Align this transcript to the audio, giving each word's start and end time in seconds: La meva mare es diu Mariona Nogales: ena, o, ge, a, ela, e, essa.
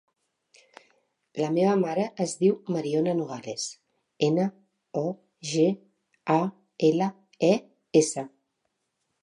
La 1.41 1.49
meva 1.57 1.73
mare 1.81 2.05
es 2.25 2.33
diu 2.39 2.55
Mariona 2.77 3.13
Nogales: 3.19 3.67
ena, 4.29 4.47
o, 5.03 5.05
ge, 5.53 5.69
a, 6.37 6.41
ela, 6.91 7.11
e, 7.51 7.55
essa. 8.05 8.29